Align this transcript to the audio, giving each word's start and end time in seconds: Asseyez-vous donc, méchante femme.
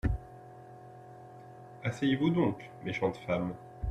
Asseyez-vous 1.83 2.31
donc, 2.31 2.71
méchante 2.83 3.17
femme. 3.17 3.53